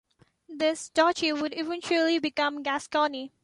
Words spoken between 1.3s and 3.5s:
would eventually become Gascony.